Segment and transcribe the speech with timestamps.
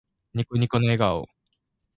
[0.33, 1.27] ニコニコな笑顔。